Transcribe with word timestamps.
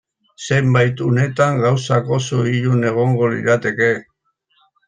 Zenbait 0.45 1.03
unetan 1.07 1.59
gauzak 1.65 2.11
oso 2.17 2.41
ilun 2.55 2.89
egongo 2.93 3.33
lirateke. 3.35 3.95